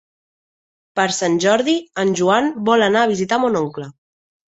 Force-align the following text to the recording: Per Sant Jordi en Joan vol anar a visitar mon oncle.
Per 0.99 1.05
Sant 1.17 1.37
Jordi 1.45 1.77
en 2.07 2.17
Joan 2.23 2.51
vol 2.73 2.91
anar 2.91 3.07
a 3.07 3.15
visitar 3.15 3.43
mon 3.47 3.65
oncle. 3.65 3.93